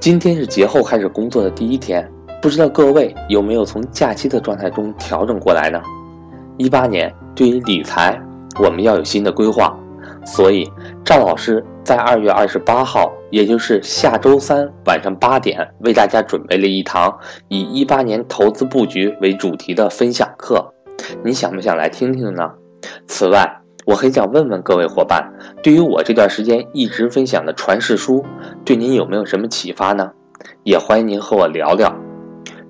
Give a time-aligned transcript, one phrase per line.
[0.00, 2.08] 今天是节后开始工作的第一天，
[2.40, 5.82] 不知道各位有没有从假期的状态中调整过来呢？
[6.56, 8.16] 一八年对于理财，
[8.62, 9.76] 我们要有新的规划，
[10.24, 10.70] 所以
[11.04, 17.18] 赵老师在二月二十八号，也就是下周三晚上八点，为大家准备了一堂
[17.48, 20.72] 以一八年投资布局为主题的分享课，
[21.24, 22.52] 你想不想来听听呢？
[23.08, 25.32] 此外，我很想问问各位伙伴，
[25.62, 28.22] 对于我这段时间一直分享的传世书，
[28.62, 30.10] 对您有没有什么启发呢？
[30.62, 31.90] 也欢迎您和我聊聊。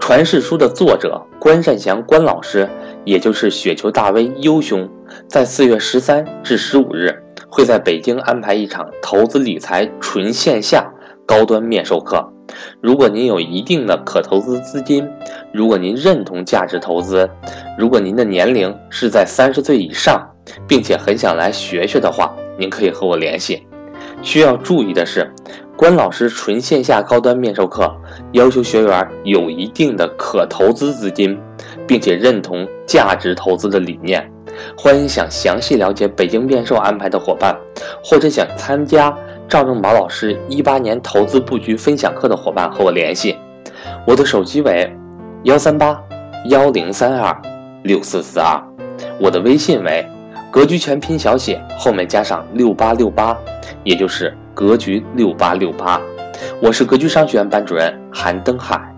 [0.00, 2.68] 传世书的作者关善祥关老师，
[3.04, 4.90] 也就是雪球大 V 优兄，
[5.28, 10.92] 在四月十三至十五日会在北京安排一场投资理财纯线下
[11.24, 12.28] 高端面授课。
[12.80, 15.08] 如果您有一定的可投资资金，
[15.52, 17.28] 如果您认同价值投资，
[17.78, 20.28] 如果您的年龄是在三十岁以上。
[20.68, 23.66] 并且很想来学学的话，您可以和我联系。
[24.20, 25.26] 需要注意的是，
[25.74, 27.90] 关老师纯线下高端面授课
[28.32, 31.38] 要求学员有一定的可投资资金，
[31.86, 34.30] 并且认同价值投资的理念。
[34.76, 37.56] 欢迎想详细了解北京面授安排的伙伴，
[38.04, 39.16] 或者想参加
[39.48, 43.36] 赵正宝老师一八年投资布局分享课的伙伴和我联系。
[44.06, 44.90] 我的手机为
[45.44, 46.00] 幺三八
[46.46, 47.36] 幺零三二
[47.82, 48.60] 六四四二，
[49.20, 50.06] 我的微信为。
[50.50, 53.36] 格局全拼小写，后面加上六八六八，
[53.82, 56.00] 也就是格局六八六八。
[56.62, 58.93] 我是格局商学院班主任韩登海。